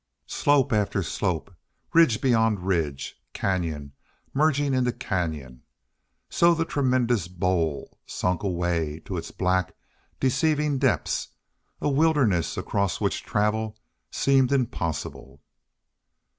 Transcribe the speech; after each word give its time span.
Slope 0.25 0.73
after 0.73 1.03
slope, 1.03 1.53
ridge 1.93 2.21
beyond 2.21 2.65
ridge, 2.65 3.21
canyon 3.33 3.93
merging 4.33 4.73
into 4.73 4.91
canyon 4.91 5.61
so 6.27 6.55
the 6.55 6.65
tremendous 6.65 7.27
bowl 7.27 7.99
sunk 8.07 8.41
away 8.41 8.99
to 9.05 9.15
its 9.15 9.29
black, 9.29 9.75
deceiving 10.19 10.79
depths, 10.79 11.27
a 11.79 11.87
wilderness 11.87 12.57
across 12.57 12.99
which 12.99 13.21
travel 13.21 13.77
seemed 14.09 14.51
impossible. 14.51 15.39